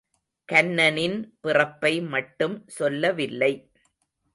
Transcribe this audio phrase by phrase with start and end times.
[0.49, 3.53] கன்னனின் பிறப்பை மட்டும் சொல்லவில்லை.